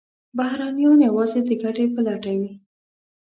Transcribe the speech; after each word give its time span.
بهرنیان 0.37 0.99
یوازې 1.07 1.39
د 1.45 1.49
ګټې 1.63 1.85
په 1.93 1.99
لټه 2.05 2.33
وي. 2.39 2.51